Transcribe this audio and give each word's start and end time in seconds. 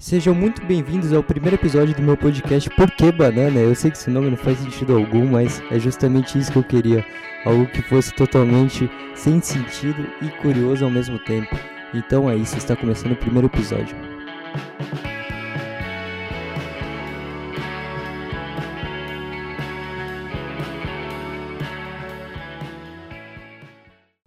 Sejam 0.00 0.32
muito 0.32 0.64
bem-vindos 0.64 1.12
ao 1.12 1.24
primeiro 1.24 1.56
episódio 1.56 1.92
do 1.92 2.00
meu 2.00 2.16
podcast 2.16 2.70
Por 2.70 2.88
que 2.88 3.10
Banana? 3.10 3.58
Eu 3.58 3.74
sei 3.74 3.90
que 3.90 3.96
esse 3.96 4.08
nome 4.08 4.30
não 4.30 4.36
faz 4.36 4.56
sentido 4.58 4.96
algum, 4.96 5.26
mas 5.26 5.60
é 5.72 5.78
justamente 5.80 6.38
isso 6.38 6.52
que 6.52 6.58
eu 6.58 6.62
queria. 6.62 7.04
Algo 7.44 7.66
que 7.66 7.82
fosse 7.82 8.14
totalmente 8.14 8.88
sem 9.16 9.40
sentido 9.40 10.06
e 10.22 10.28
curioso 10.40 10.84
ao 10.84 10.90
mesmo 10.90 11.18
tempo. 11.18 11.58
Então 11.92 12.30
é 12.30 12.36
isso, 12.36 12.56
está 12.56 12.76
começando 12.76 13.10
o 13.10 13.16
primeiro 13.16 13.48
episódio. 13.48 13.96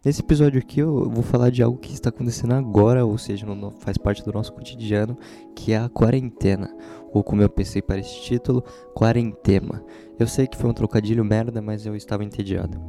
Nesse 0.03 0.21
episódio 0.21 0.59
aqui 0.59 0.79
eu 0.79 1.07
vou 1.11 1.21
falar 1.21 1.51
de 1.51 1.61
algo 1.61 1.77
que 1.77 1.93
está 1.93 2.09
acontecendo 2.09 2.55
agora, 2.55 3.05
ou 3.05 3.19
seja, 3.19 3.45
no, 3.45 3.69
faz 3.69 3.99
parte 3.99 4.23
do 4.23 4.33
nosso 4.33 4.51
cotidiano, 4.51 5.15
que 5.55 5.73
é 5.73 5.77
a 5.77 5.89
quarentena. 5.89 6.75
Ou 7.13 7.23
como 7.23 7.43
eu 7.43 7.49
pensei 7.49 7.83
para 7.83 7.99
esse 7.99 8.19
título, 8.19 8.63
quarentema. 8.95 9.83
Eu 10.17 10.25
sei 10.25 10.47
que 10.47 10.57
foi 10.57 10.71
um 10.71 10.73
trocadilho 10.73 11.23
merda, 11.23 11.61
mas 11.61 11.85
eu 11.85 11.95
estava 11.95 12.23
entediado. 12.23 12.81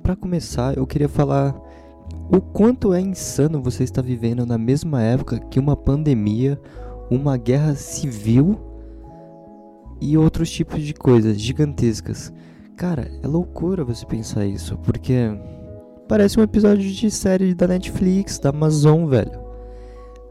Para 0.00 0.14
começar, 0.14 0.76
eu 0.76 0.86
queria 0.86 1.08
falar 1.08 1.60
o 2.32 2.40
quanto 2.40 2.94
é 2.94 3.00
insano 3.00 3.60
você 3.60 3.82
estar 3.82 4.02
vivendo 4.02 4.46
na 4.46 4.56
mesma 4.56 5.02
época 5.02 5.40
que 5.40 5.58
uma 5.58 5.76
pandemia, 5.76 6.56
uma 7.10 7.36
guerra 7.36 7.74
civil 7.74 8.60
e 10.00 10.16
outros 10.16 10.48
tipos 10.52 10.82
de 10.82 10.94
coisas 10.94 11.36
gigantescas. 11.40 12.32
Cara, 12.76 13.10
é 13.24 13.26
loucura 13.26 13.84
você 13.84 14.06
pensar 14.06 14.46
isso, 14.46 14.78
porque 14.78 15.36
Parece 16.08 16.40
um 16.40 16.42
episódio 16.42 16.90
de 16.90 17.10
série 17.10 17.52
da 17.52 17.68
Netflix, 17.68 18.38
da 18.38 18.48
Amazon, 18.48 19.06
velho. 19.06 19.38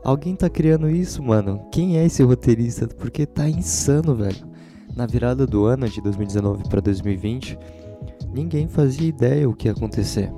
Alguém 0.04 0.36
tá 0.36 0.50
criando 0.50 0.90
isso, 0.90 1.22
mano? 1.22 1.62
Quem 1.72 2.00
é 2.00 2.06
esse 2.06 2.24
roteirista? 2.24 2.88
Porque 2.88 3.28
tá 3.28 3.48
insano, 3.48 4.16
velho. 4.16 4.44
Na 4.96 5.06
virada 5.06 5.46
do 5.46 5.66
ano 5.66 5.88
de 5.88 6.02
2019 6.02 6.64
para 6.68 6.82
2020, 6.82 7.60
ninguém 8.34 8.68
fazia 8.68 9.08
ideia 9.08 9.48
o 9.48 9.54
que 9.54 9.68
ia 9.68 9.72
acontecer. 9.72 10.34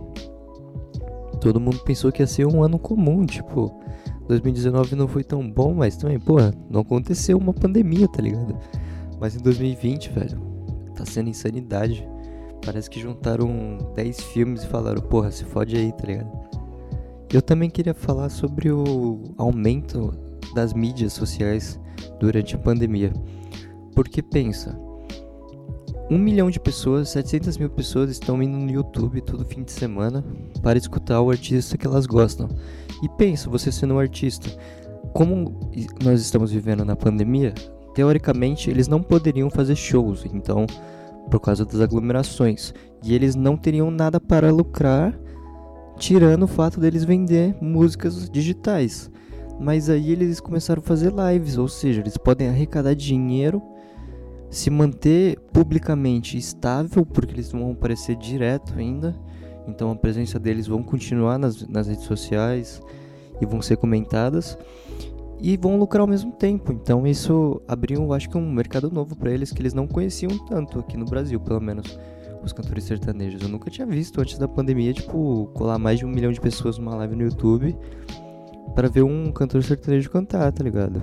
Todo 1.40 1.58
mundo 1.58 1.80
pensou 1.86 2.12
que 2.12 2.22
ia 2.22 2.28
ser 2.28 2.46
um 2.46 2.62
ano 2.62 2.78
comum, 2.78 3.26
tipo, 3.26 3.74
2019 4.28 4.94
não 4.94 5.08
foi 5.08 5.24
tão 5.24 5.50
bom, 5.50 5.74
mas 5.74 5.96
também, 5.96 6.20
porra, 6.20 6.54
não 6.70 6.82
aconteceu 6.82 7.38
uma 7.38 7.54
pandemia, 7.54 8.10
tá 8.10 8.22
ligado? 8.22 8.58
Mas 9.22 9.38
em 9.38 9.40
2020, 9.40 10.10
velho, 10.10 10.38
tá 10.96 11.06
sendo 11.06 11.30
insanidade. 11.30 12.06
Parece 12.66 12.90
que 12.90 13.00
juntaram 13.00 13.92
10 13.96 14.22
filmes 14.22 14.64
e 14.64 14.68
falaram, 14.68 15.02
porra, 15.02 15.32
se 15.32 15.44
fode 15.46 15.76
aí, 15.76 15.92
tá 15.92 16.06
ligado? 16.06 16.32
Eu 17.32 17.42
também 17.42 17.70
queria 17.70 17.94
falar 17.94 18.30
sobre 18.30 18.72
o 18.72 19.34
aumento 19.38 20.12
das 20.54 20.74
mídias 20.74 21.14
sociais 21.14 21.80
durante 22.20 22.56
a 22.56 22.58
pandemia. 22.58 23.14
Porque 23.94 24.22
pensa, 24.22 24.78
um 26.10 26.18
milhão 26.18 26.50
de 26.50 26.60
pessoas, 26.60 27.10
700 27.10 27.58
mil 27.58 27.70
pessoas 27.70 28.10
estão 28.10 28.42
indo 28.42 28.58
no 28.58 28.72
YouTube 28.72 29.22
todo 29.22 29.46
fim 29.46 29.64
de 29.64 29.72
semana 29.72 30.26
para 30.64 30.78
escutar 30.78 31.22
o 31.22 31.30
artista 31.30 31.78
que 31.78 31.86
elas 31.86 32.08
gostam. 32.08 32.50
E 33.04 33.10
pensa, 33.10 33.50
você 33.50 33.72
sendo 33.72 33.94
um 33.94 34.00
artista, 34.00 34.50
como 35.14 35.72
nós 36.04 36.20
estamos 36.20 36.52
vivendo 36.52 36.84
na 36.84 36.96
pandemia, 36.96 37.54
teoricamente 37.94 38.72
eles 38.72 38.88
não 38.88 39.04
poderiam 39.04 39.52
fazer 39.52 39.76
shows, 39.76 40.26
então 40.34 40.66
por 41.30 41.40
causa 41.40 41.66
das 41.66 41.82
aglomerações. 41.82 42.74
E 43.04 43.14
eles 43.14 43.36
não 43.36 43.56
teriam 43.56 43.90
nada 43.90 44.20
para 44.20 44.52
lucrar, 44.52 45.18
tirando 45.98 46.44
o 46.44 46.48
fato 46.48 46.80
deles 46.80 47.04
vender 47.04 47.56
músicas 47.62 48.30
digitais. 48.30 49.12
Mas 49.60 49.90
aí 49.90 50.12
eles 50.12 50.40
começaram 50.40 50.82
a 50.82 50.86
fazer 50.86 51.12
lives, 51.12 51.58
ou 51.58 51.68
seja, 51.68 52.02
eles 52.02 52.18
podem 52.18 52.48
arrecadar 52.48 52.94
dinheiro, 52.94 53.62
se 54.50 54.70
manter 54.70 55.38
publicamente 55.54 56.38
estável, 56.38 57.06
porque 57.06 57.34
eles 57.34 57.52
vão 57.52 57.72
aparecer 57.72 58.16
direto 58.16 58.74
ainda. 58.78 59.16
Então 59.68 59.92
a 59.92 59.96
presença 59.96 60.40
deles 60.40 60.66
vão 60.68 60.82
continuar 60.82 61.38
nas, 61.38 61.68
nas 61.68 61.88
redes 61.88 62.06
sociais 62.06 62.82
e 63.42 63.46
vão 63.46 63.62
ser 63.62 63.78
comentadas 63.78 64.58
e 65.42 65.56
vão 65.58 65.78
lucrar 65.78 66.02
ao 66.02 66.08
mesmo 66.08 66.32
tempo. 66.32 66.72
Então 66.72 67.06
isso 67.08 67.62
abriu, 67.68 68.14
acho 68.14 68.30
que 68.30 68.38
um 68.38 68.52
mercado 68.52 68.92
novo 68.92 69.16
para 69.16 69.32
eles 69.32 69.52
que 69.52 69.62
eles 69.62 69.74
não 69.74 69.88
conheciam 69.88 70.38
tanto 70.46 70.80
aqui 70.80 70.98
no 70.98 71.06
Brasil, 71.06 71.40
pelo 71.40 71.62
menos 71.62 71.98
os 72.44 72.54
cantores 72.54 72.84
sertanejos. 72.84 73.42
Eu 73.42 73.50
nunca 73.50 73.70
tinha 73.70 73.88
visto 73.88 74.20
antes 74.22 74.38
da 74.38 74.48
pandemia, 74.48 74.94
tipo, 74.94 75.50
colar 75.54 75.78
mais 75.78 76.00
de 76.00 76.06
um 76.06 76.10
milhão 76.10 76.32
de 76.32 76.40
pessoas 76.40 76.78
numa 76.78 76.96
live 76.96 77.16
no 77.16 77.24
YouTube 77.24 77.78
para 78.76 78.88
ver 78.88 79.04
um 79.04 79.32
cantor 79.32 79.64
sertanejo 79.64 80.10
cantar, 80.10 80.52
tá 80.52 80.64
ligado? 80.64 81.02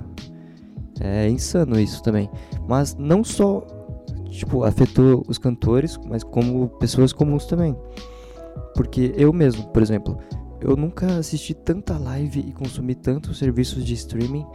É 0.99 1.29
insano 1.29 1.79
isso 1.79 2.01
também. 2.01 2.29
Mas 2.67 2.95
não 2.95 3.23
só, 3.23 3.65
tipo, 4.29 4.63
afetou 4.63 5.23
os 5.27 5.37
cantores, 5.37 5.97
mas 6.07 6.23
como 6.23 6.69
pessoas 6.79 7.13
comuns 7.13 7.45
também. 7.45 7.75
Porque 8.73 9.13
eu 9.15 9.31
mesmo, 9.31 9.67
por 9.67 9.81
exemplo, 9.81 10.17
eu 10.61 10.75
nunca 10.75 11.05
assisti 11.17 11.53
tanta 11.53 11.97
live 11.97 12.39
e 12.39 12.51
consumi 12.51 12.95
tantos 12.95 13.37
serviços 13.37 13.85
de 13.85 13.93
streaming 13.93 14.45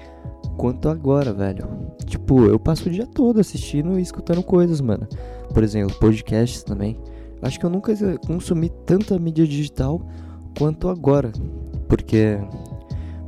quanto 0.56 0.88
agora, 0.88 1.32
velho. 1.32 1.68
Tipo, 2.06 2.46
eu 2.46 2.58
passo 2.58 2.88
o 2.88 2.92
dia 2.92 3.06
todo 3.06 3.40
assistindo 3.40 3.98
e 3.98 4.02
escutando 4.02 4.42
coisas, 4.42 4.80
mano. 4.80 5.06
Por 5.52 5.62
exemplo, 5.62 5.96
podcasts 5.98 6.62
também. 6.62 6.98
Acho 7.40 7.58
que 7.58 7.66
eu 7.66 7.70
nunca 7.70 7.92
consumi 8.26 8.68
tanta 8.84 9.18
mídia 9.18 9.46
digital 9.46 10.00
quanto 10.58 10.88
agora. 10.88 11.32
Porque 11.88 12.38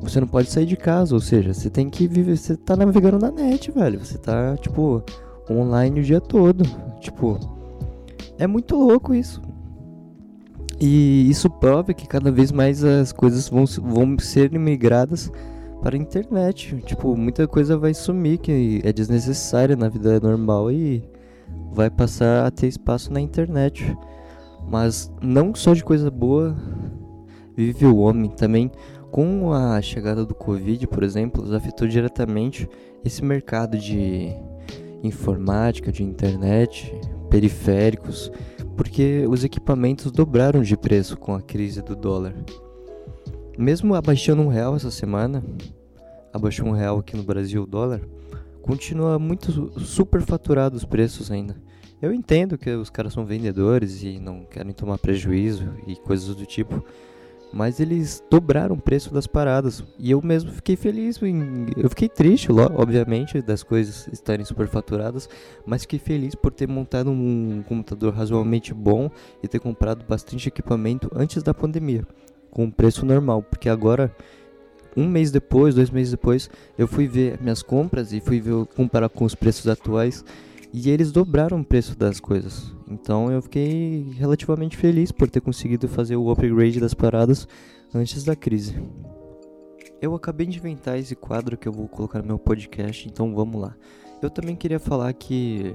você 0.00 0.20
não 0.20 0.26
pode 0.26 0.50
sair 0.50 0.66
de 0.66 0.76
casa, 0.76 1.14
ou 1.14 1.20
seja, 1.20 1.54
você 1.54 1.70
tem 1.70 1.88
que 1.88 2.06
viver, 2.06 2.36
você 2.36 2.56
tá 2.56 2.76
navegando 2.76 3.18
na 3.18 3.30
net, 3.30 3.70
velho. 3.70 4.04
Você 4.04 4.18
tá, 4.18 4.56
tipo, 4.56 5.02
online 5.50 6.00
o 6.00 6.04
dia 6.04 6.20
todo. 6.20 6.64
Tipo, 7.00 7.38
é 8.38 8.46
muito 8.46 8.76
louco 8.76 9.14
isso. 9.14 9.40
E 10.80 11.28
isso 11.30 11.48
prova 11.48 11.94
que 11.94 12.06
cada 12.06 12.30
vez 12.30 12.50
mais 12.50 12.84
as 12.84 13.12
coisas 13.12 13.48
vão, 13.48 13.64
vão 13.66 14.18
ser 14.18 14.50
migradas 14.58 15.30
para 15.82 15.96
a 15.96 15.98
internet. 15.98 16.82
Tipo, 16.84 17.16
muita 17.16 17.46
coisa 17.46 17.76
vai 17.76 17.94
sumir 17.94 18.38
que 18.38 18.80
é 18.84 18.92
desnecessária 18.92 19.76
na 19.76 19.88
vida 19.88 20.18
normal 20.20 20.70
e 20.70 21.02
vai 21.72 21.90
passar 21.90 22.46
a 22.46 22.50
ter 22.50 22.66
espaço 22.66 23.12
na 23.12 23.20
internet. 23.20 23.96
Mas 24.68 25.12
não 25.22 25.54
só 25.54 25.74
de 25.74 25.84
coisa 25.84 26.10
boa 26.10 26.56
vive 27.56 27.86
o 27.86 27.98
homem, 27.98 28.30
também 28.30 28.70
com 29.10 29.52
a 29.52 29.80
chegada 29.80 30.24
do 30.24 30.34
Covid, 30.34 30.88
por 30.88 31.04
exemplo, 31.04 31.54
afetou 31.54 31.86
diretamente 31.86 32.68
esse 33.04 33.24
mercado 33.24 33.78
de 33.78 34.34
informática, 35.04 35.92
de 35.92 36.02
internet, 36.02 36.92
periféricos 37.30 38.32
porque 38.76 39.24
os 39.28 39.44
equipamentos 39.44 40.10
dobraram 40.10 40.62
de 40.62 40.76
preço 40.76 41.16
com 41.16 41.34
a 41.34 41.42
crise 41.42 41.82
do 41.82 41.94
dólar. 41.94 42.34
Mesmo 43.56 43.94
abaixando 43.94 44.42
um 44.42 44.48
real 44.48 44.74
essa 44.74 44.90
semana, 44.90 45.44
abaixou 46.32 46.66
um 46.66 46.72
real 46.72 46.98
aqui 46.98 47.16
no 47.16 47.22
Brasil 47.22 47.62
o 47.62 47.66
dólar, 47.66 48.00
continua 48.60 49.18
muito 49.18 49.78
superfaturado 49.80 50.76
os 50.76 50.84
preços 50.84 51.30
ainda. 51.30 51.56
Eu 52.02 52.12
entendo 52.12 52.58
que 52.58 52.70
os 52.70 52.90
caras 52.90 53.12
são 53.12 53.24
vendedores 53.24 54.02
e 54.02 54.18
não 54.18 54.44
querem 54.44 54.72
tomar 54.72 54.98
prejuízo 54.98 55.72
e 55.86 55.94
coisas 55.96 56.34
do 56.34 56.44
tipo, 56.44 56.84
mas 57.54 57.78
eles 57.78 58.20
dobraram 58.28 58.74
o 58.74 58.80
preço 58.80 59.14
das 59.14 59.28
paradas. 59.28 59.84
E 59.96 60.10
eu 60.10 60.20
mesmo 60.20 60.50
fiquei 60.50 60.74
feliz. 60.74 61.22
Em... 61.22 61.66
Eu 61.76 61.88
fiquei 61.88 62.08
triste, 62.08 62.48
obviamente, 62.50 63.40
das 63.40 63.62
coisas 63.62 64.08
estarem 64.08 64.44
superfaturadas, 64.44 65.28
mas 65.64 65.82
fiquei 65.82 66.00
feliz 66.00 66.34
por 66.34 66.52
ter 66.52 66.66
montado 66.66 67.10
um 67.10 67.62
computador 67.68 68.12
razoavelmente 68.12 68.74
bom 68.74 69.08
e 69.40 69.46
ter 69.46 69.60
comprado 69.60 70.04
bastante 70.04 70.48
equipamento 70.48 71.08
antes 71.14 71.44
da 71.44 71.54
pandemia, 71.54 72.04
com 72.50 72.68
preço 72.68 73.06
normal, 73.06 73.40
porque 73.40 73.68
agora 73.68 74.14
um 74.96 75.08
mês 75.08 75.30
depois, 75.30 75.76
dois 75.76 75.90
meses 75.90 76.10
depois, 76.10 76.50
eu 76.76 76.88
fui 76.88 77.06
ver 77.06 77.40
minhas 77.40 77.62
compras 77.62 78.12
e 78.12 78.20
fui 78.20 78.40
ver, 78.40 78.66
comparar 78.76 79.08
com 79.08 79.24
os 79.24 79.34
preços 79.34 79.68
atuais 79.68 80.24
e 80.76 80.90
eles 80.90 81.12
dobraram 81.12 81.60
o 81.60 81.64
preço 81.64 81.96
das 81.96 82.18
coisas. 82.18 82.74
Então 82.90 83.30
eu 83.30 83.40
fiquei 83.40 84.12
relativamente 84.18 84.76
feliz 84.76 85.12
por 85.12 85.30
ter 85.30 85.40
conseguido 85.40 85.86
fazer 85.86 86.16
o 86.16 86.28
upgrade 86.28 86.80
das 86.80 86.92
paradas 86.92 87.46
antes 87.94 88.24
da 88.24 88.34
crise. 88.34 88.74
Eu 90.02 90.16
acabei 90.16 90.48
de 90.48 90.58
inventar 90.58 90.98
esse 90.98 91.14
quadro 91.14 91.56
que 91.56 91.68
eu 91.68 91.72
vou 91.72 91.86
colocar 91.86 92.18
no 92.18 92.26
meu 92.26 92.40
podcast, 92.40 93.08
então 93.08 93.32
vamos 93.32 93.62
lá. 93.62 93.76
Eu 94.20 94.28
também 94.28 94.56
queria 94.56 94.80
falar 94.80 95.12
que 95.12 95.72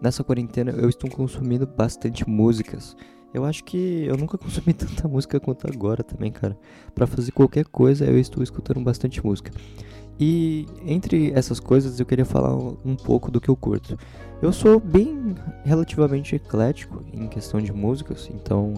nessa 0.00 0.22
quarentena 0.22 0.70
eu 0.70 0.88
estou 0.88 1.10
consumindo 1.10 1.66
bastante 1.66 2.28
músicas. 2.28 2.96
Eu 3.34 3.44
acho 3.44 3.64
que 3.64 4.04
eu 4.06 4.16
nunca 4.16 4.38
consumi 4.38 4.72
tanta 4.72 5.08
música 5.08 5.40
quanto 5.40 5.66
agora 5.66 6.04
também, 6.04 6.30
cara. 6.30 6.56
Para 6.94 7.04
fazer 7.04 7.32
qualquer 7.32 7.64
coisa 7.64 8.04
eu 8.04 8.16
estou 8.16 8.44
escutando 8.44 8.80
bastante 8.80 9.26
música. 9.26 9.50
E 10.20 10.66
entre 10.84 11.32
essas 11.32 11.58
coisas 11.58 11.98
eu 11.98 12.04
queria 12.04 12.26
falar 12.26 12.54
um 12.54 12.94
pouco 12.94 13.30
do 13.30 13.40
que 13.40 13.48
eu 13.48 13.56
curto. 13.56 13.98
Eu 14.42 14.52
sou 14.52 14.78
bem 14.78 15.34
relativamente 15.64 16.36
eclético 16.36 17.02
em 17.10 17.26
questão 17.26 17.58
de 17.58 17.72
músicas, 17.72 18.30
então 18.34 18.74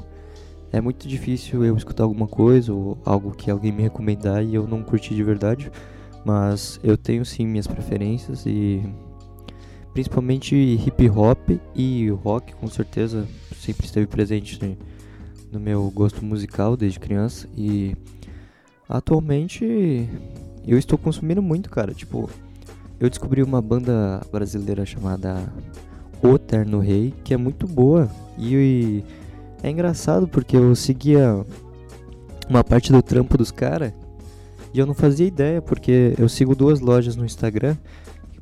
é 0.70 0.80
muito 0.80 1.08
difícil 1.08 1.64
eu 1.64 1.76
escutar 1.76 2.04
alguma 2.04 2.28
coisa 2.28 2.72
ou 2.72 2.96
algo 3.04 3.32
que 3.32 3.50
alguém 3.50 3.72
me 3.72 3.82
recomendar 3.82 4.44
e 4.44 4.54
eu 4.54 4.68
não 4.68 4.84
curti 4.84 5.16
de 5.16 5.22
verdade. 5.24 5.72
Mas 6.24 6.78
eu 6.84 6.96
tenho 6.96 7.24
sim 7.24 7.44
minhas 7.44 7.66
preferências 7.66 8.46
e 8.46 8.80
principalmente 9.92 10.54
hip 10.54 11.10
hop 11.10 11.50
e 11.74 12.08
rock, 12.10 12.54
com 12.54 12.68
certeza, 12.68 13.26
sempre 13.56 13.84
esteve 13.84 14.06
presente 14.06 14.78
no 15.50 15.58
meu 15.58 15.90
gosto 15.90 16.24
musical 16.24 16.76
desde 16.76 17.00
criança 17.00 17.48
e 17.56 17.96
atualmente 18.88 20.08
eu 20.66 20.78
estou 20.78 20.98
consumindo 20.98 21.42
muito, 21.42 21.70
cara. 21.70 21.92
Tipo, 21.92 22.30
eu 23.00 23.10
descobri 23.10 23.42
uma 23.42 23.60
banda 23.60 24.20
brasileira 24.30 24.86
chamada 24.86 25.52
O 26.22 26.38
Terno 26.38 26.78
Rei, 26.78 27.12
que 27.24 27.34
é 27.34 27.36
muito 27.36 27.66
boa 27.66 28.08
e 28.38 29.02
é 29.62 29.70
engraçado 29.70 30.26
porque 30.28 30.56
eu 30.56 30.74
seguia 30.74 31.44
uma 32.48 32.62
parte 32.62 32.92
do 32.92 33.02
trampo 33.02 33.36
dos 33.36 33.50
caras 33.50 33.92
e 34.74 34.78
eu 34.78 34.86
não 34.86 34.94
fazia 34.94 35.26
ideia, 35.26 35.60
porque 35.60 36.14
eu 36.18 36.28
sigo 36.28 36.54
duas 36.54 36.80
lojas 36.80 37.14
no 37.14 37.24
Instagram, 37.24 37.76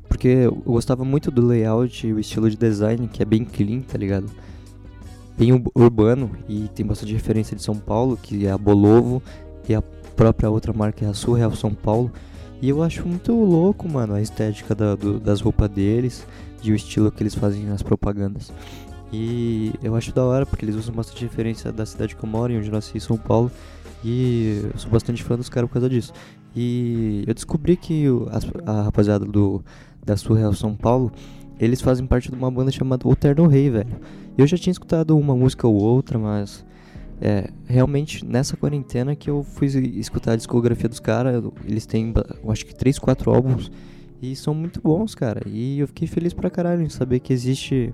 porque 0.07 0.27
eu 0.27 0.55
gostava 0.65 1.03
muito 1.03 1.29
do 1.29 1.45
layout 1.45 2.07
e 2.07 2.13
o 2.13 2.19
estilo 2.19 2.49
de 2.49 2.55
design, 2.55 3.07
que 3.07 3.21
é 3.21 3.25
bem 3.25 3.43
clean, 3.43 3.81
tá 3.81 3.97
ligado? 3.97 4.27
Bem 5.37 5.51
urbano 5.75 6.31
e 6.47 6.69
tem 6.73 6.85
bastante 6.85 7.13
referência 7.13 7.55
de 7.55 7.61
São 7.61 7.75
Paulo, 7.75 8.17
que 8.21 8.45
é 8.45 8.51
a 8.51 8.57
Bolovo 8.57 9.21
e 9.67 9.75
a 9.75 9.81
própria 10.15 10.49
outra 10.49 10.73
marca 10.73 11.05
é 11.05 11.09
a 11.09 11.13
Surreal 11.13 11.55
São 11.55 11.73
Paulo. 11.73 12.11
E 12.61 12.69
eu 12.69 12.83
acho 12.83 13.07
muito 13.07 13.33
louco, 13.33 13.89
mano, 13.89 14.13
a 14.13 14.21
estética 14.21 14.75
da, 14.75 14.95
do, 14.95 15.19
das 15.19 15.41
roupas 15.41 15.69
deles 15.69 16.27
e 16.63 16.71
o 16.71 16.75
estilo 16.75 17.11
que 17.11 17.23
eles 17.23 17.33
fazem 17.33 17.65
nas 17.65 17.81
propagandas. 17.81 18.53
E 19.11 19.73
eu 19.83 19.95
acho 19.95 20.13
da 20.13 20.23
hora, 20.23 20.45
porque 20.45 20.63
eles 20.63 20.75
usam 20.75 20.93
bastante 20.93 21.23
referência 21.23 21.71
da 21.71 21.85
cidade 21.85 22.15
que 22.15 22.23
eu 22.23 22.29
moro, 22.29 22.55
onde 22.55 22.67
eu 22.67 22.71
nasci, 22.71 22.99
São 22.99 23.17
Paulo. 23.17 23.51
E 24.03 24.61
eu 24.71 24.79
sou 24.79 24.89
bastante 24.89 25.23
fã 25.23 25.35
dos 25.35 25.49
caras 25.49 25.67
por 25.67 25.73
causa 25.73 25.89
disso. 25.89 26.13
E 26.55 27.23
eu 27.27 27.33
descobri 27.33 27.75
que 27.75 28.05
a, 28.65 28.71
a 28.71 28.81
rapaziada 28.83 29.25
do, 29.25 29.63
da 30.05 30.15
Surreal 30.15 30.53
São 30.53 30.75
Paulo, 30.75 31.11
eles 31.59 31.81
fazem 31.81 32.05
parte 32.05 32.29
de 32.29 32.35
uma 32.35 32.49
banda 32.49 32.71
chamada 32.71 33.07
O 33.07 33.15
Terno 33.15 33.47
Rei, 33.47 33.69
velho. 33.69 33.99
Eu 34.37 34.47
já 34.47 34.57
tinha 34.57 34.71
escutado 34.71 35.17
uma 35.17 35.35
música 35.35 35.67
ou 35.67 35.75
outra, 35.75 36.17
mas 36.17 36.65
é, 37.21 37.49
realmente 37.67 38.25
nessa 38.25 38.57
quarentena 38.57 39.15
que 39.15 39.29
eu 39.29 39.43
fui 39.43 39.67
escutar 39.67 40.33
a 40.33 40.35
discografia 40.35 40.89
dos 40.89 40.99
caras. 40.99 41.43
Eles 41.65 41.85
têm, 41.85 42.11
eu 42.43 42.51
acho 42.51 42.65
que 42.65 42.73
3, 42.73 42.97
4 42.97 43.31
álbuns 43.31 43.71
e 44.21 44.35
são 44.35 44.53
muito 44.53 44.81
bons, 44.81 45.13
cara. 45.13 45.41
E 45.45 45.79
eu 45.79 45.87
fiquei 45.87 46.07
feliz 46.07 46.33
pra 46.33 46.49
caralho 46.49 46.81
em 46.81 46.89
saber 46.89 47.19
que 47.19 47.31
existe 47.31 47.93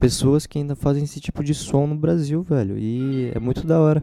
pessoas 0.00 0.46
que 0.46 0.58
ainda 0.58 0.74
fazem 0.74 1.04
esse 1.04 1.20
tipo 1.20 1.44
de 1.44 1.54
som 1.54 1.86
no 1.86 1.94
Brasil, 1.94 2.42
velho. 2.42 2.78
E 2.78 3.30
é 3.34 3.38
muito 3.38 3.66
da 3.66 3.78
hora. 3.80 4.02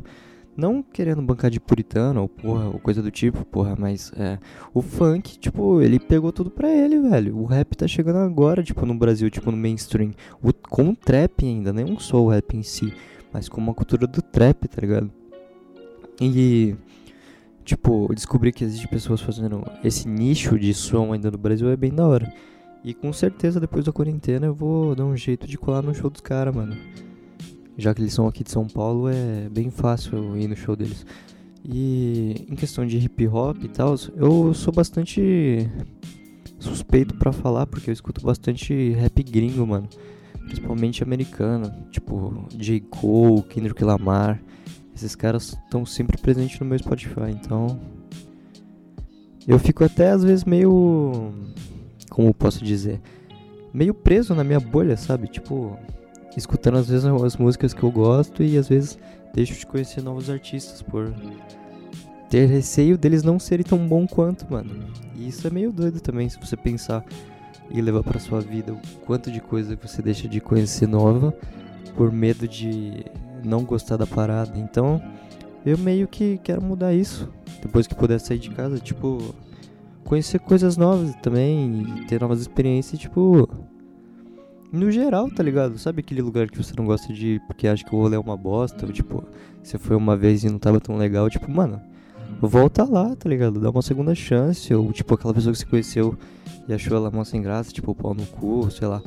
Não 0.55 0.83
querendo 0.83 1.19
bancar 1.19 1.49
de 1.49 1.59
puritano 1.59 2.21
ou 2.21 2.29
porra, 2.29 2.67
ou 2.67 2.79
coisa 2.79 3.01
do 3.01 3.09
tipo, 3.09 3.43
porra, 3.43 3.75
mas 3.75 4.11
é. 4.15 4.37
O 4.71 4.83
funk, 4.83 5.39
tipo, 5.39 5.81
ele 5.81 5.99
pegou 5.99 6.31
tudo 6.31 6.51
pra 6.51 6.69
ele, 6.69 6.99
velho. 6.99 7.35
O 7.35 7.45
rap 7.45 7.75
tá 7.75 7.87
chegando 7.87 8.17
agora, 8.17 8.61
tipo, 8.61 8.85
no 8.85 8.93
Brasil, 8.93 9.31
tipo, 9.31 9.49
no 9.49 9.57
mainstream. 9.57 10.11
O, 10.43 10.53
com 10.53 10.89
o 10.89 10.95
trap 10.95 11.43
ainda, 11.43 11.73
nem 11.73 11.97
só 11.97 12.21
o 12.21 12.29
rap 12.29 12.55
em 12.55 12.61
si, 12.61 12.93
mas 13.33 13.49
com 13.49 13.59
uma 13.59 13.73
cultura 13.73 14.05
do 14.07 14.21
trap, 14.21 14.67
tá 14.67 14.79
ligado? 14.79 15.11
E. 16.21 16.75
Tipo, 17.65 18.13
descobrir 18.13 18.51
que 18.51 18.63
existe 18.63 18.87
pessoas 18.89 19.21
fazendo 19.21 19.63
esse 19.83 20.05
nicho 20.07 20.59
de 20.59 20.73
som 20.73 21.13
ainda 21.13 21.31
no 21.31 21.37
Brasil 21.37 21.69
é 21.69 21.77
bem 21.77 21.93
da 21.93 22.05
hora. 22.05 22.31
E 22.83 22.93
com 22.93 23.13
certeza 23.13 23.57
depois 23.57 23.85
da 23.85 23.91
quarentena 23.93 24.47
eu 24.47 24.53
vou 24.53 24.93
dar 24.93 25.05
um 25.05 25.15
jeito 25.15 25.47
de 25.47 25.57
colar 25.57 25.81
no 25.81 25.95
show 25.95 26.09
dos 26.09 26.19
caras, 26.19 26.53
mano 26.53 26.75
já 27.77 27.93
que 27.93 28.01
eles 28.01 28.13
são 28.13 28.27
aqui 28.27 28.43
de 28.43 28.51
São 28.51 28.67
Paulo, 28.67 29.09
é 29.09 29.49
bem 29.49 29.69
fácil 29.69 30.37
ir 30.37 30.47
no 30.47 30.55
show 30.55 30.75
deles. 30.75 31.05
E 31.65 32.45
em 32.49 32.55
questão 32.55 32.85
de 32.85 32.97
hip 32.97 33.27
hop 33.27 33.63
e 33.63 33.67
tal, 33.67 33.95
eu 34.15 34.53
sou 34.53 34.73
bastante 34.73 35.69
suspeito 36.59 37.15
para 37.15 37.31
falar 37.31 37.65
porque 37.65 37.89
eu 37.89 37.93
escuto 37.93 38.21
bastante 38.21 38.91
rap 38.91 39.23
gringo, 39.23 39.65
mano. 39.65 39.87
Principalmente 40.45 41.03
americano, 41.03 41.73
tipo 41.91 42.47
J. 42.55 42.81
Cole, 42.81 43.43
Kendrick 43.43 43.83
Lamar. 43.83 44.41
Esses 44.95 45.15
caras 45.15 45.57
estão 45.63 45.85
sempre 45.85 46.17
presentes 46.17 46.59
no 46.59 46.65
meu 46.65 46.77
Spotify, 46.77 47.31
então 47.31 47.79
eu 49.47 49.57
fico 49.57 49.83
até 49.83 50.11
às 50.11 50.23
vezes 50.23 50.45
meio 50.45 51.33
como 52.13 52.31
posso 52.31 52.63
dizer, 52.63 53.01
meio 53.73 53.93
preso 53.93 54.35
na 54.35 54.43
minha 54.43 54.59
bolha, 54.59 54.95
sabe? 54.95 55.27
Tipo, 55.27 55.77
escutando 56.37 56.77
às 56.77 56.87
vezes 56.87 57.05
as 57.05 57.37
músicas 57.37 57.73
que 57.73 57.81
eu 57.81 57.91
gosto 57.91 58.43
e 58.43 58.55
às 58.55 58.69
vezes 58.69 58.99
deixo 59.33 59.57
de 59.57 59.65
conhecer 59.65 60.03
novos 60.03 60.29
artistas 60.29 60.83
por 60.83 61.11
ter 62.29 62.45
receio 62.45 62.97
deles 62.97 63.23
não 63.23 63.39
serem 63.39 63.65
tão 63.65 63.87
bom 63.87 64.05
quanto, 64.05 64.45
mano. 64.49 64.85
E 65.15 65.27
isso 65.27 65.47
é 65.47 65.49
meio 65.49 65.71
doido 65.71 65.99
também 65.99 66.29
se 66.29 66.39
você 66.39 66.55
pensar 66.55 67.03
e 67.69 67.81
levar 67.81 68.03
para 68.03 68.19
sua 68.19 68.39
vida 68.39 68.73
o 68.73 68.79
quanto 69.05 69.31
de 69.31 69.39
coisa 69.39 69.75
que 69.75 69.87
você 69.87 70.01
deixa 70.01 70.27
de 70.27 70.39
conhecer 70.39 70.87
nova 70.87 71.33
por 71.95 72.11
medo 72.11 72.47
de 72.47 73.05
não 73.43 73.63
gostar 73.63 73.97
da 73.97 74.07
parada. 74.07 74.57
Então, 74.57 75.01
eu 75.65 75.77
meio 75.77 76.07
que 76.07 76.39
quero 76.43 76.61
mudar 76.61 76.93
isso 76.93 77.29
depois 77.61 77.87
que 77.87 77.95
puder 77.95 78.19
sair 78.19 78.39
de 78.39 78.49
casa, 78.49 78.79
tipo, 78.79 79.33
conhecer 80.03 80.39
coisas 80.39 80.75
novas 80.77 81.15
também 81.21 82.05
ter 82.07 82.19
novas 82.19 82.41
experiências, 82.41 82.99
tipo, 82.99 83.47
no 84.71 84.91
geral, 84.91 85.29
tá 85.29 85.41
ligado? 85.41 85.77
Sabe 85.77 86.01
aquele 86.01 86.21
lugar 86.21 86.49
que 86.49 86.57
você 86.57 86.73
não 86.77 86.85
gosta 86.85 87.13
de 87.13 87.35
ir 87.35 87.39
porque 87.47 87.67
acha 87.67 87.83
que 87.83 87.95
o 87.95 87.99
rolê 87.99 88.15
é 88.15 88.19
uma 88.19 88.35
bosta? 88.35 88.85
Ou, 88.85 88.91
tipo, 88.91 89.23
você 89.61 89.77
foi 89.77 89.95
uma 89.95 90.17
vez 90.17 90.43
e 90.43 90.49
não 90.49 90.59
tava 90.59 90.81
tão 90.81 90.97
legal, 90.97 91.29
tipo, 91.29 91.49
mano, 91.49 91.81
volta 92.47 92.83
lá, 92.83 93.15
tá 93.15 93.29
ligado? 93.29 93.59
Dá 93.59 93.69
uma 93.69 93.81
segunda 93.81 94.13
chance. 94.15 94.73
Ou, 94.73 94.91
tipo, 94.91 95.13
aquela 95.13 95.33
pessoa 95.33 95.53
que 95.53 95.59
você 95.59 95.65
conheceu 95.65 96.17
e 96.67 96.73
achou 96.73 96.95
ela 96.95 97.11
mó 97.11 97.23
sem 97.23 97.41
graça, 97.41 97.71
tipo, 97.71 97.93
pau 97.93 98.13
no 98.13 98.25
cu, 98.25 98.69
sei 98.71 98.87
lá. 98.87 99.01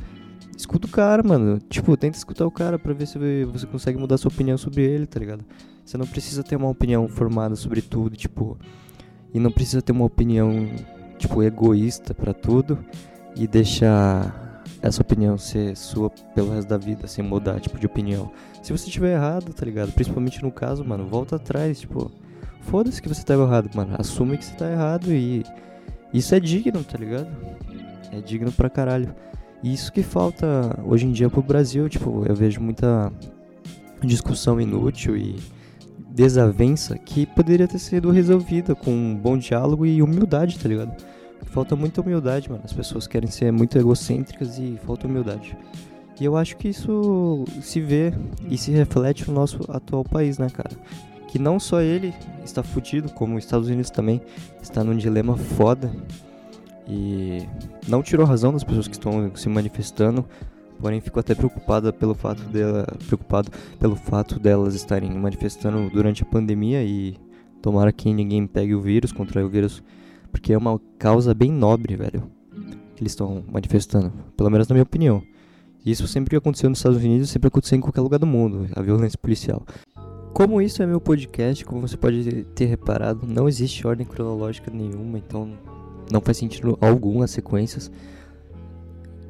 Escuta 0.57 0.87
o 0.87 0.91
cara, 0.91 1.23
mano. 1.23 1.59
Tipo, 1.69 1.97
tenta 1.97 2.17
escutar 2.17 2.47
o 2.47 2.51
cara 2.51 2.79
pra 2.79 2.93
ver 2.93 3.07
se 3.07 3.19
você 3.45 3.67
consegue 3.67 3.99
mudar 3.99 4.17
sua 4.17 4.31
opinião 4.31 4.57
sobre 4.57 4.83
ele, 4.83 5.07
tá 5.07 5.21
ligado? 5.21 5.45
Você 5.85 5.97
não 5.97 6.07
precisa 6.07 6.43
ter 6.43 6.57
uma 6.57 6.69
opinião 6.69 7.07
formada 7.09 7.55
sobre 7.55 7.81
tudo, 7.83 8.17
tipo. 8.17 8.59
E 9.33 9.39
não 9.39 9.51
precisa 9.51 9.83
ter 9.83 9.93
uma 9.93 10.05
opinião, 10.05 10.51
tipo, 11.19 11.43
egoísta 11.43 12.15
para 12.15 12.33
tudo 12.33 12.79
e 13.37 13.47
deixar 13.47 14.63
essa 14.81 15.03
opinião 15.03 15.37
ser 15.37 15.77
sua 15.77 16.11
pelo 16.35 16.53
resto 16.53 16.69
da 16.69 16.79
vida, 16.79 17.07
sem 17.07 17.25
mudar, 17.25 17.61
tipo, 17.61 17.79
de 17.79 17.87
opinião. 17.87 18.31
Se 18.63 18.73
você 18.73 18.87
estiver 18.87 19.15
errado, 19.15 19.53
tá 19.53 19.65
ligado? 19.65 19.93
Principalmente 19.93 20.43
no 20.43 20.51
caso, 20.51 20.85
mano, 20.85 21.07
volta 21.07 21.37
atrás, 21.37 21.81
tipo, 21.81 22.11
foda-se 22.67 23.01
que 23.01 23.09
você 23.09 23.23
tá 23.23 23.35
errado, 23.35 23.71
mano. 23.75 23.95
Assume 23.99 24.37
que 24.37 24.45
você 24.45 24.55
tá 24.55 24.71
errado 24.71 25.13
e 25.13 25.45
isso 26.13 26.35
é 26.35 26.41
digno, 26.41 26.83
tá 26.85 26.99
ligado? 26.99 27.29
É 28.13 28.21
digno 28.21 28.53
pra 28.53 28.69
caralho. 28.69 29.15
E 29.63 29.73
isso 29.73 29.93
que 29.93 30.03
falta 30.03 30.79
hoje 30.85 31.07
em 31.07 31.13
dia 31.13 31.31
pro 31.31 31.43
Brasil, 31.43 31.89
tipo, 31.89 32.25
eu 32.27 32.35
vejo 32.35 32.61
muita 32.61 33.13
discussão 34.03 34.61
inútil 34.61 35.17
e 35.17 35.37
desavença 36.11 36.97
que 36.99 37.27
poderia 37.27 37.67
ter 37.67 37.79
sido 37.79 38.11
resolvida 38.11 38.75
com 38.75 38.91
um 38.91 39.15
bom 39.15 39.37
diálogo 39.37 39.85
e 39.85 40.03
humildade, 40.03 40.59
tá 40.59 40.69
ligado? 40.69 40.95
Falta 41.45 41.77
muita 41.77 42.01
humildade, 42.01 42.51
mano. 42.51 42.63
As 42.65 42.73
pessoas 42.73 43.07
querem 43.07 43.31
ser 43.31 43.53
muito 43.53 43.79
egocêntricas 43.79 44.59
e 44.59 44.79
falta 44.85 45.07
humildade. 45.07 45.57
E 46.19 46.25
eu 46.25 46.37
acho 46.37 46.57
que 46.57 46.69
isso 46.69 47.45
se 47.61 47.81
vê 47.81 48.13
e 48.49 48.57
se 48.57 48.71
reflete 48.71 49.29
no 49.29 49.35
nosso 49.35 49.61
atual 49.69 50.03
país, 50.05 50.39
né, 50.39 50.49
cara? 50.49 50.75
Que 51.37 51.43
não 51.43 51.61
só 51.61 51.83
ele 51.83 52.15
está 52.43 52.63
fudido, 52.63 53.11
como 53.11 53.37
os 53.37 53.45
Estados 53.45 53.69
Unidos 53.69 53.91
também 53.91 54.23
está 54.63 54.83
num 54.83 54.97
dilema 54.97 55.37
foda. 55.37 55.93
E 56.89 57.47
não 57.87 58.03
tirou 58.03 58.25
razão 58.25 58.55
das 58.55 58.65
pessoas 58.65 58.89
que 58.89 58.95
estão 58.95 59.31
se 59.37 59.47
manifestando, 59.47 60.25
porém 60.81 60.99
fico 60.99 61.21
até 61.21 61.35
preocupada 61.35 61.93
pelo 61.93 62.15
fato 62.15 62.43
dela, 62.45 62.87
preocupado 63.07 63.51
pelo 63.79 63.97
fato 63.97 64.41
delas 64.41 64.75
estarem 64.75 65.11
manifestando 65.11 65.91
durante 65.91 66.23
a 66.23 66.27
pandemia 66.27 66.83
e 66.83 67.19
tomara 67.61 67.93
que 67.93 68.11
ninguém 68.15 68.47
pegue 68.47 68.75
o 68.75 68.81
vírus, 68.81 69.13
contrai 69.13 69.45
o 69.45 69.49
vírus 69.51 69.83
porque 70.31 70.55
é 70.55 70.57
uma 70.57 70.81
causa 70.99 71.35
bem 71.35 71.53
nobre, 71.53 71.97
velho. 71.97 72.31
Que 72.95 73.03
eles 73.03 73.13
estão 73.13 73.45
manifestando. 73.53 74.11
Pelo 74.35 74.49
menos 74.49 74.67
na 74.69 74.73
minha 74.73 74.85
opinião. 74.85 75.23
Isso 75.85 76.09
sempre 76.09 76.35
aconteceu 76.35 76.71
nos 76.71 76.79
Estados 76.79 76.97
Unidos, 76.97 77.29
sempre 77.29 77.49
aconteceu 77.49 77.77
em 77.77 77.83
qualquer 77.83 78.01
lugar 78.01 78.19
do 78.19 78.27
mundo. 78.27 78.67
A 78.75 78.81
violência 78.81 79.19
policial. 79.19 79.67
Como 80.37 80.61
isso 80.61 80.83
é 80.83 80.87
meu 80.87 81.01
podcast, 81.01 81.65
como 81.65 81.81
você 81.89 81.97
pode 81.97 82.45
ter 82.55 82.67
reparado, 82.67 83.27
não 83.27 83.49
existe 83.49 83.87
ordem 83.87 84.07
cronológica 84.07 84.71
nenhuma, 84.71 85.17
então 85.17 85.57
não 86.13 86.21
faz 86.21 86.37
sentido 86.37 86.77
algum 86.79 87.23
as 87.23 87.31
sequências 87.31 87.91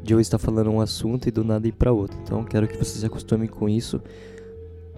de 0.03 0.13
eu 0.13 0.19
estar 0.19 0.37
falando 0.37 0.69
um 0.69 0.81
assunto 0.81 1.29
e 1.29 1.31
do 1.31 1.45
nada 1.45 1.69
ir 1.69 1.75
para 1.75 1.93
outro. 1.93 2.19
Então 2.25 2.43
quero 2.43 2.67
que 2.67 2.77
você 2.77 2.99
se 2.99 3.07
acostume 3.07 3.47
com 3.47 3.69
isso, 3.69 4.03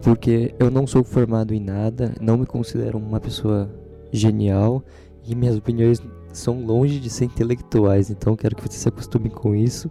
porque 0.00 0.54
eu 0.58 0.70
não 0.70 0.86
sou 0.86 1.04
formado 1.04 1.52
em 1.52 1.60
nada, 1.60 2.14
não 2.22 2.38
me 2.38 2.46
considero 2.46 2.96
uma 2.96 3.20
pessoa 3.20 3.70
genial 4.10 4.82
e 5.26 5.34
minhas 5.34 5.58
opiniões 5.58 6.00
são 6.32 6.64
longe 6.64 7.00
de 7.00 7.10
ser 7.10 7.26
intelectuais, 7.26 8.08
então 8.08 8.34
quero 8.34 8.56
que 8.56 8.66
você 8.66 8.78
se 8.78 8.88
acostume 8.88 9.28
com 9.28 9.54
isso 9.54 9.90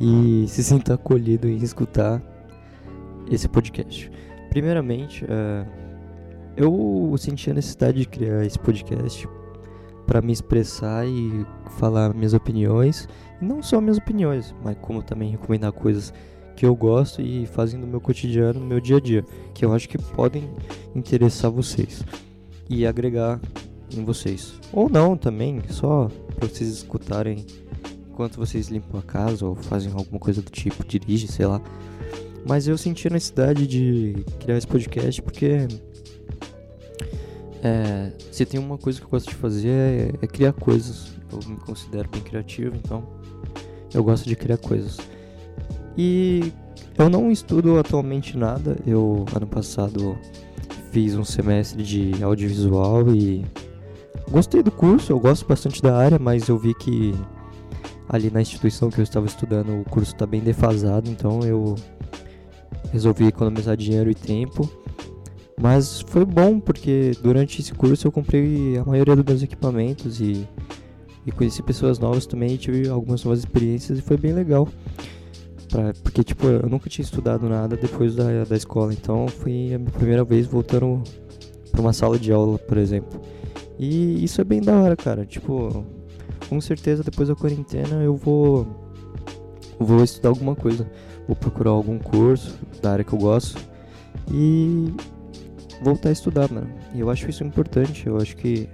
e 0.00 0.44
se 0.46 0.62
sinta 0.62 0.94
acolhido 0.94 1.48
em 1.48 1.56
escutar 1.56 2.22
esse 3.28 3.48
podcast. 3.48 4.08
Primeiramente, 4.50 5.24
uh, 5.24 5.66
eu 6.56 7.14
senti 7.16 7.50
a 7.50 7.54
necessidade 7.54 8.00
de 8.00 8.06
criar 8.06 8.44
esse 8.44 8.58
podcast 8.58 9.26
para 10.06 10.20
me 10.20 10.32
expressar 10.32 11.06
e 11.06 11.46
falar 11.78 12.12
minhas 12.12 12.34
opiniões, 12.34 13.08
e 13.40 13.44
não 13.44 13.62
só 13.62 13.80
minhas 13.80 13.96
opiniões, 13.96 14.52
mas 14.62 14.76
como 14.82 15.02
também 15.02 15.30
recomendar 15.30 15.72
coisas 15.72 16.12
que 16.56 16.66
eu 16.66 16.74
gosto 16.74 17.22
e 17.22 17.46
fazem 17.46 17.78
no 17.78 17.86
meu 17.86 18.00
cotidiano, 18.00 18.58
no 18.58 18.66
meu 18.66 18.80
dia 18.80 18.96
a 18.96 19.00
dia, 19.00 19.24
que 19.54 19.64
eu 19.64 19.72
acho 19.72 19.88
que 19.88 19.96
podem 19.96 20.50
interessar 20.94 21.50
vocês 21.50 22.04
e 22.68 22.84
agregar 22.84 23.40
em 23.96 24.04
vocês. 24.04 24.58
Ou 24.72 24.88
não 24.88 25.16
também, 25.16 25.62
só 25.70 26.08
para 26.36 26.48
vocês 26.48 26.68
escutarem 26.70 27.46
enquanto 28.10 28.36
vocês 28.36 28.68
limpam 28.68 28.98
a 28.98 29.02
casa 29.02 29.46
ou 29.46 29.54
fazem 29.54 29.92
alguma 29.92 30.18
coisa 30.18 30.42
do 30.42 30.50
tipo, 30.50 30.84
dirige, 30.84 31.28
sei 31.28 31.46
lá. 31.46 31.62
Mas 32.46 32.66
eu 32.66 32.76
senti 32.78 33.06
a 33.08 33.10
necessidade 33.10 33.66
de 33.66 34.24
criar 34.38 34.56
esse 34.56 34.66
podcast 34.66 35.20
porque 35.22 35.68
é, 37.62 38.10
se 38.32 38.46
tem 38.46 38.58
uma 38.58 38.78
coisa 38.78 38.98
que 38.98 39.04
eu 39.04 39.10
gosto 39.10 39.28
de 39.28 39.34
fazer 39.34 39.68
é, 39.68 40.12
é, 40.22 40.26
criar 40.26 40.52
coisas. 40.52 41.12
Eu 41.30 41.38
me 41.48 41.56
considero 41.56 42.08
bem 42.08 42.22
criativo, 42.22 42.74
então 42.76 43.06
eu 43.92 44.02
gosto 44.02 44.28
de 44.28 44.34
criar 44.34 44.56
coisas. 44.56 44.98
E 45.96 46.52
eu 46.96 47.08
não 47.08 47.30
estudo 47.30 47.78
atualmente 47.78 48.36
nada. 48.36 48.76
Eu 48.86 49.24
ano 49.34 49.46
passado 49.46 50.18
fiz 50.90 51.14
um 51.14 51.24
semestre 51.24 51.82
de 51.82 52.22
audiovisual 52.22 53.14
e 53.14 53.44
gostei 54.30 54.62
do 54.62 54.70
curso. 54.70 55.12
Eu 55.12 55.20
gosto 55.20 55.46
bastante 55.46 55.82
da 55.82 55.96
área, 55.96 56.18
mas 56.18 56.48
eu 56.48 56.58
vi 56.58 56.74
que 56.74 57.14
ali 58.08 58.30
na 58.30 58.40
instituição 58.40 58.90
que 58.90 58.98
eu 58.98 59.04
estava 59.04 59.26
estudando 59.26 59.80
o 59.80 59.84
curso 59.84 60.12
está 60.12 60.26
bem 60.26 60.40
defasado, 60.40 61.08
então 61.08 61.40
eu 61.40 61.76
resolvi 62.92 63.26
economizar 63.26 63.76
dinheiro 63.76 64.10
e 64.10 64.14
tempo 64.14 64.68
mas 65.60 66.00
foi 66.00 66.24
bom 66.24 66.58
porque 66.58 67.12
durante 67.22 67.60
esse 67.60 67.74
curso 67.74 68.06
eu 68.06 68.12
comprei 68.12 68.78
a 68.78 68.84
maioria 68.84 69.14
dos 69.14 69.24
meus 69.24 69.42
equipamentos 69.42 70.18
e, 70.18 70.48
e 71.26 71.30
conheci 71.30 71.62
pessoas 71.62 71.98
novas 71.98 72.24
também, 72.24 72.56
tive 72.56 72.88
algumas 72.88 73.22
novas 73.22 73.40
experiências 73.40 73.98
e 73.98 74.02
foi 74.02 74.16
bem 74.16 74.32
legal. 74.32 74.66
Pra, 75.70 75.92
porque 76.02 76.24
tipo, 76.24 76.46
eu 76.46 76.66
nunca 76.68 76.88
tinha 76.88 77.04
estudado 77.04 77.46
nada 77.46 77.76
depois 77.76 78.16
da, 78.16 78.44
da 78.44 78.56
escola, 78.56 78.94
então 78.94 79.28
foi 79.28 79.74
a 79.74 79.78
minha 79.78 79.90
primeira 79.90 80.24
vez 80.24 80.46
voltando 80.46 81.02
para 81.70 81.80
uma 81.82 81.92
sala 81.92 82.18
de 82.18 82.32
aula, 82.32 82.58
por 82.58 82.78
exemplo. 82.78 83.20
E 83.78 84.24
isso 84.24 84.40
é 84.40 84.44
bem 84.44 84.62
da 84.62 84.80
hora, 84.80 84.96
cara. 84.96 85.26
Tipo, 85.26 85.84
com 86.48 86.58
certeza 86.58 87.04
depois 87.04 87.28
da 87.28 87.36
quarentena 87.36 88.02
eu 88.02 88.16
vou 88.16 88.66
vou 89.78 90.02
estudar 90.02 90.30
alguma 90.30 90.54
coisa, 90.56 90.90
vou 91.30 91.36
procurar 91.36 91.70
algum 91.70 91.96
curso 91.96 92.58
da 92.82 92.90
área 92.90 93.04
que 93.04 93.12
eu 93.12 93.18
gosto 93.18 93.56
e 94.32 94.92
voltar 95.80 96.08
a 96.08 96.12
estudar, 96.12 96.50
mano. 96.50 96.68
E 96.92 96.98
eu 96.98 97.08
acho 97.08 97.30
isso 97.30 97.44
importante. 97.44 98.04
Eu 98.04 98.16
acho 98.16 98.36
que, 98.36 98.68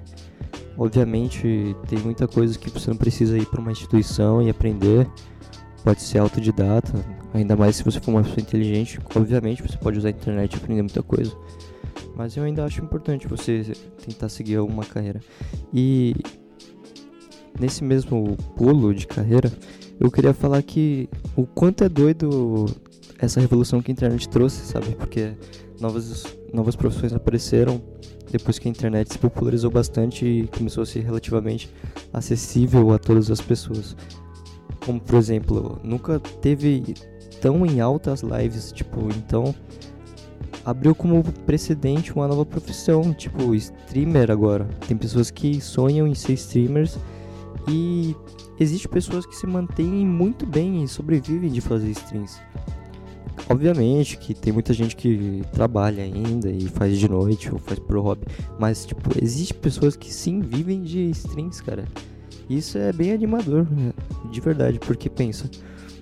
obviamente, 0.79 1.77
tem 1.87 1.99
muita 1.99 2.27
coisa 2.27 2.59
que 2.59 2.71
você 2.71 2.89
não 2.89 2.97
precisa 2.97 3.37
ir 3.37 3.45
para 3.45 3.61
uma 3.61 3.71
instituição 3.71 4.41
e 4.41 4.49
aprender. 4.49 5.07
Pode 5.85 6.01
ser 6.01 6.19
autodidata, 6.19 6.93
ainda 7.35 7.55
mais 7.55 7.77
se 7.77 7.85
você 7.85 8.01
for 8.01 8.11
uma 8.11 8.23
pessoa 8.23 8.41
inteligente. 8.41 8.99
Obviamente, 9.15 9.63
você 9.63 9.77
pode 9.77 9.99
usar 9.99 10.09
a 10.09 10.13
internet 10.13 10.55
e 10.55 10.57
aprender 10.57 10.81
muita 10.81 11.03
coisa. 11.03 11.37
Mas 12.17 12.39
eu 12.39 12.45
ainda 12.45 12.65
acho 12.65 12.83
importante 12.83 13.29
você 13.29 13.75
tentar 14.03 14.31
seguir 14.31 14.57
alguma 14.57 14.85
carreira. 14.87 15.21
E 15.75 16.17
nesse 17.61 17.85
mesmo 17.85 18.35
pulo 18.57 18.95
de 18.95 19.07
carreira, 19.07 19.53
eu 19.99 20.11
queria 20.11 20.35
falar 20.35 20.63
que 20.63 21.09
o 21.35 21.47
quanto 21.47 21.85
é 21.85 21.89
doido 21.89 22.67
essa 23.19 23.41
revolução 23.41 23.81
que 23.81 23.91
a 23.91 23.95
internet 23.95 24.29
trouxe, 24.29 24.67
sabe? 24.67 24.95
Porque 24.95 25.33
novas, 25.81 26.25
novas 26.53 26.77
profissões 26.77 27.13
apareceram 27.13 27.81
depois 28.31 28.59
que 28.59 28.69
a 28.69 28.71
internet 28.71 29.13
se 29.13 29.19
popularizou 29.19 29.71
bastante 29.71 30.27
e 30.27 30.47
começou 30.49 30.83
a 30.83 30.87
ser 30.87 31.01
relativamente 31.01 31.71
acessível 32.13 32.93
a 32.93 32.99
todas 32.99 33.31
as 33.31 33.41
pessoas. 33.41 33.97
Como, 34.85 35.01
por 35.01 35.17
exemplo, 35.17 35.81
nunca 35.83 36.21
teve 36.21 36.95
tão 37.41 37.65
em 37.65 37.81
alta 37.81 38.13
as 38.13 38.23
lives, 38.23 38.73
tipo, 38.73 39.09
então 39.17 39.55
abriu 40.65 40.95
como 40.95 41.23
precedente 41.47 42.13
uma 42.13 42.27
nova 42.27 42.45
profissão, 42.45 43.15
tipo, 43.15 43.55
streamer 43.55 44.31
agora. 44.31 44.65
Tem 44.87 44.97
pessoas 44.97 45.31
que 45.31 45.61
sonham 45.61 46.07
em 46.07 46.15
ser 46.15 46.33
streamers 46.33 46.99
e 47.69 48.15
existe 48.59 48.89
pessoas 48.89 49.27
que 49.27 49.37
se 49.37 49.47
mantêm 49.47 50.07
muito 50.07 50.47
bem 50.47 50.83
e 50.83 50.89
sobrevivem 50.89 51.51
de 51.51 51.61
fazer 51.61 51.91
streams. 51.91 52.41
Obviamente 53.49 54.17
que 54.17 54.35
tem 54.35 54.53
muita 54.53 54.73
gente 54.73 54.97
que 54.97 55.43
trabalha 55.53 56.03
ainda 56.03 56.51
e 56.51 56.69
faz 56.69 56.99
de 56.99 57.09
noite 57.09 57.53
ou 57.53 57.59
faz 57.59 57.79
pro 57.79 58.01
hobby, 58.01 58.27
mas 58.59 58.85
tipo, 58.85 59.11
existe 59.23 59.55
pessoas 59.55 59.95
que 59.95 60.13
sim 60.13 60.41
vivem 60.41 60.83
de 60.83 61.11
strings, 61.11 61.61
cara. 61.61 61.85
Isso 62.49 62.79
é 62.79 62.93
bem 62.93 63.13
animador, 63.13 63.67
né? 63.71 63.93
de 64.31 64.41
verdade, 64.41 64.79
porque 64.79 65.11
pensa, 65.11 65.51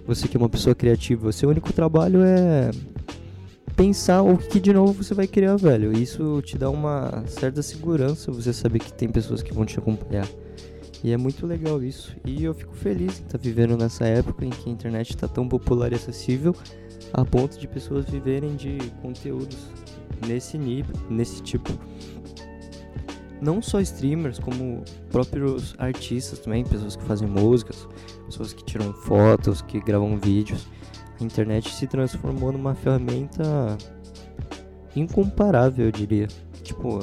você 0.07 0.29
que 0.29 0.37
é 0.37 0.41
uma 0.41 0.49
pessoa 0.49 0.75
criativa, 0.75 1.33
seu 1.33 1.49
único 1.49 1.73
trabalho 1.73 2.23
é 2.23 2.71
pensar 3.75 4.23
o 4.23 4.37
que 4.39 4.61
de 4.61 4.73
novo 4.73 5.03
você 5.03 5.15
vai 5.15 5.27
criar, 5.27 5.57
velho. 5.57 5.93
Isso 5.93 6.41
te 6.43 6.57
dá 6.57 6.71
uma 6.71 7.25
certa 7.27 7.63
segurança, 7.63 8.31
você 8.31 8.53
saber 8.53 8.79
que 8.79 8.93
tem 8.93 9.09
pessoas 9.09 9.43
que 9.43 9.53
vão 9.53 9.65
te 9.65 9.79
acompanhar. 9.79 10.29
E 11.05 11.13
é 11.13 11.19
muito 11.19 11.47
legal 11.47 11.83
isso. 11.83 12.17
E 12.25 12.43
eu 12.43 12.55
fico 12.55 12.75
feliz 12.75 13.21
em 13.21 13.25
estar 13.25 13.37
tá 13.37 13.39
vivendo 13.39 13.77
nessa 13.77 14.07
época 14.07 14.43
em 14.43 14.49
que 14.49 14.71
a 14.71 14.73
internet 14.73 15.11
está 15.11 15.29
tão 15.29 15.47
popular 15.47 15.93
e 15.93 15.97
acessível 15.97 16.57
a 17.13 17.23
ponto 17.23 17.59
de 17.59 17.69
pessoas 17.69 18.07
viverem 18.09 18.57
de 18.57 18.79
conteúdos 19.03 19.69
nesse 20.27 20.57
nível, 20.57 20.97
nesse 21.11 21.43
tipo. 21.43 21.71
Não 23.39 23.61
só 23.61 23.83
streamers, 23.83 24.39
como 24.39 24.83
próprios 25.11 25.75
artistas 25.77 26.39
também, 26.39 26.65
pessoas 26.65 26.97
que 26.97 27.05
fazem 27.05 27.29
músicas, 27.29 27.87
pessoas 28.25 28.55
que 28.55 28.65
tiram 28.65 28.95
fotos, 28.95 29.61
que 29.61 29.81
gravam 29.81 30.17
vídeos. 30.17 30.67
A 31.21 31.23
internet 31.23 31.69
se 31.69 31.87
transformou 31.87 32.51
numa 32.51 32.75
ferramenta 32.75 33.77
incomparável, 34.97 35.85
eu 35.85 35.93
diria. 35.93 36.29
Tipo, 36.63 37.01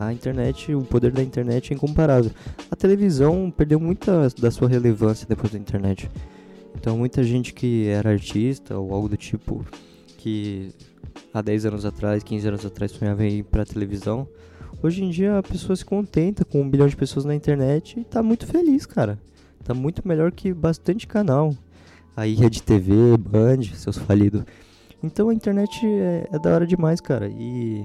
a 0.00 0.14
internet, 0.14 0.74
o 0.74 0.82
poder 0.82 1.12
da 1.12 1.22
internet 1.22 1.72
é 1.72 1.76
incomparável. 1.76 2.30
A 2.70 2.74
televisão 2.74 3.52
perdeu 3.54 3.78
muita 3.78 4.30
da 4.30 4.50
sua 4.50 4.66
relevância 4.66 5.26
depois 5.28 5.52
da 5.52 5.58
internet. 5.58 6.10
Então 6.74 6.96
muita 6.96 7.22
gente 7.22 7.52
que 7.52 7.86
era 7.86 8.08
artista 8.10 8.78
ou 8.78 8.94
algo 8.94 9.10
do 9.10 9.16
tipo 9.18 9.62
que 10.16 10.70
há 11.34 11.42
10 11.42 11.66
anos 11.66 11.84
atrás, 11.84 12.22
15 12.22 12.48
anos 12.48 12.64
atrás 12.64 12.92
sonhava 12.92 13.24
em 13.26 13.40
ir 13.40 13.42
pra 13.42 13.66
televisão, 13.66 14.26
hoje 14.82 15.04
em 15.04 15.10
dia 15.10 15.36
a 15.36 15.42
pessoa 15.42 15.76
se 15.76 15.84
contenta 15.84 16.46
com 16.46 16.62
um 16.62 16.70
bilhão 16.70 16.88
de 16.88 16.96
pessoas 16.96 17.26
na 17.26 17.34
internet 17.34 18.00
e 18.00 18.04
tá 18.04 18.22
muito 18.22 18.46
feliz, 18.46 18.86
cara. 18.86 19.18
Tá 19.62 19.74
muito 19.74 20.06
melhor 20.08 20.32
que 20.32 20.54
bastante 20.54 21.06
canal. 21.06 21.54
Aí 22.16 22.34
Rede 22.34 22.62
TV, 22.62 23.18
Band, 23.18 23.62
seus 23.74 23.98
falidos. 23.98 24.44
Então 25.02 25.28
a 25.28 25.34
internet 25.34 25.84
é, 25.84 26.26
é 26.32 26.38
da 26.38 26.54
hora 26.54 26.66
demais, 26.66 27.02
cara. 27.02 27.28
E 27.28 27.84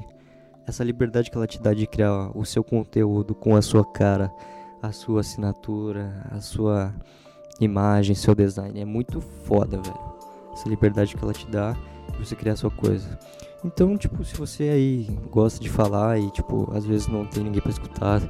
essa 0.67 0.83
liberdade 0.83 1.29
que 1.29 1.37
ela 1.37 1.47
te 1.47 1.61
dá 1.61 1.73
de 1.73 1.85
criar 1.85 2.31
o 2.35 2.45
seu 2.45 2.63
conteúdo 2.63 3.35
com 3.35 3.55
a 3.55 3.61
sua 3.61 3.85
cara, 3.85 4.31
a 4.81 4.91
sua 4.91 5.21
assinatura, 5.21 6.25
a 6.31 6.39
sua 6.41 6.93
imagem, 7.59 8.15
seu 8.15 8.35
design. 8.35 8.79
É 8.79 8.85
muito 8.85 9.21
foda, 9.21 9.77
velho. 9.77 10.15
Essa 10.53 10.69
liberdade 10.69 11.15
que 11.15 11.23
ela 11.23 11.33
te 11.33 11.47
dá 11.47 11.73
de 12.11 12.25
você 12.25 12.35
criar 12.35 12.53
a 12.53 12.57
sua 12.57 12.71
coisa. 12.71 13.17
Então, 13.63 13.97
tipo, 13.97 14.23
se 14.23 14.35
você 14.35 14.69
aí 14.69 15.19
gosta 15.31 15.59
de 15.59 15.69
falar 15.69 16.19
e, 16.19 16.29
tipo, 16.31 16.71
às 16.73 16.85
vezes 16.85 17.07
não 17.07 17.25
tem 17.25 17.43
ninguém 17.43 17.61
para 17.61 17.71
escutar 17.71 18.21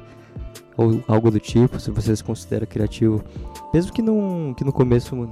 ou 0.76 1.02
algo 1.08 1.30
do 1.30 1.40
tipo, 1.40 1.80
se 1.80 1.90
você 1.90 2.14
se 2.14 2.22
considera 2.22 2.66
criativo, 2.66 3.22
mesmo 3.72 3.92
que, 3.92 4.02
não, 4.02 4.54
que 4.54 4.64
no 4.64 4.72
começo 4.72 5.28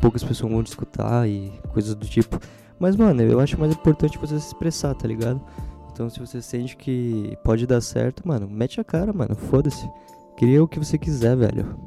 poucas 0.00 0.22
pessoas 0.22 0.52
vão 0.52 0.62
te 0.62 0.68
escutar 0.68 1.28
e 1.28 1.52
coisas 1.72 1.94
do 1.94 2.06
tipo, 2.06 2.38
mas, 2.78 2.96
mano, 2.96 3.22
eu 3.22 3.38
acho 3.40 3.58
mais 3.58 3.72
importante 3.72 4.18
você 4.18 4.38
se 4.40 4.48
expressar, 4.48 4.94
tá 4.94 5.06
ligado? 5.06 5.40
Então, 5.92 6.08
se 6.08 6.18
você 6.18 6.40
sente 6.40 6.76
que 6.76 7.36
pode 7.44 7.66
dar 7.66 7.82
certo, 7.82 8.26
mano, 8.26 8.48
mete 8.48 8.80
a 8.80 8.84
cara, 8.84 9.12
mano, 9.12 9.36
foda-se. 9.36 9.86
Cria 10.36 10.62
o 10.62 10.68
que 10.68 10.78
você 10.78 10.96
quiser, 10.96 11.36
velho. 11.36 11.78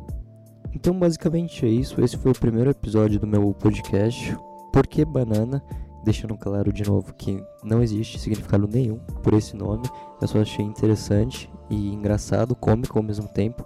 Então, 0.73 0.97
basicamente 0.97 1.65
é 1.65 1.69
isso. 1.69 1.99
Esse 2.01 2.15
foi 2.15 2.31
o 2.31 2.39
primeiro 2.39 2.69
episódio 2.69 3.19
do 3.19 3.25
meu 3.25 3.51
podcast. 3.53 4.37
Por 4.71 4.85
que 4.85 5.03
banana? 5.03 5.63
Deixando 6.03 6.37
claro 6.37 6.71
de 6.71 6.83
novo 6.83 7.15
que 7.15 7.43
não 7.63 7.81
existe 7.81 8.19
significado 8.19 8.67
nenhum 8.67 8.99
por 9.23 9.33
esse 9.33 9.55
nome. 9.55 9.89
Eu 10.21 10.27
só 10.27 10.39
achei 10.39 10.63
interessante 10.63 11.49
e 11.67 11.93
engraçado, 11.93 12.55
cômico 12.55 12.99
ao 12.99 13.03
mesmo 13.03 13.27
tempo. 13.27 13.65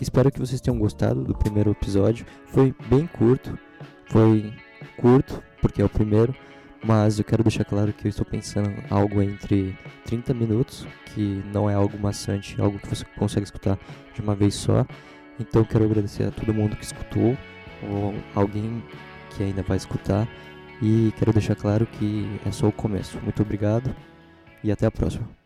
Espero 0.00 0.30
que 0.30 0.38
vocês 0.38 0.60
tenham 0.60 0.78
gostado 0.78 1.24
do 1.24 1.36
primeiro 1.36 1.70
episódio. 1.70 2.24
Foi 2.46 2.72
bem 2.88 3.08
curto, 3.08 3.58
foi 4.10 4.52
curto 5.00 5.42
porque 5.60 5.82
é 5.82 5.84
o 5.84 5.88
primeiro, 5.88 6.32
mas 6.84 7.18
eu 7.18 7.24
quero 7.24 7.42
deixar 7.42 7.64
claro 7.64 7.92
que 7.92 8.06
eu 8.06 8.08
estou 8.08 8.24
pensando 8.24 8.70
algo 8.90 9.22
entre 9.22 9.76
30 10.04 10.34
minutos, 10.34 10.86
que 11.06 11.42
não 11.52 11.68
é 11.68 11.74
algo 11.74 11.98
maçante, 11.98 12.60
algo 12.60 12.78
que 12.78 12.88
você 12.88 13.04
consegue 13.18 13.44
escutar 13.44 13.78
de 14.14 14.20
uma 14.20 14.34
vez 14.34 14.54
só, 14.54 14.86
então 15.38 15.64
quero 15.64 15.84
agradecer 15.84 16.24
a 16.24 16.30
todo 16.30 16.54
mundo 16.54 16.76
que 16.76 16.84
escutou, 16.84 17.36
ou 17.82 18.14
alguém 18.34 18.82
que 19.30 19.42
ainda 19.42 19.62
vai 19.62 19.76
escutar, 19.76 20.28
e 20.82 21.12
quero 21.18 21.32
deixar 21.32 21.54
claro 21.54 21.86
que 21.86 22.26
é 22.44 22.50
só 22.50 22.68
o 22.68 22.72
começo. 22.72 23.18
Muito 23.22 23.42
obrigado 23.42 23.94
e 24.62 24.70
até 24.70 24.86
a 24.86 24.90
próxima. 24.90 25.45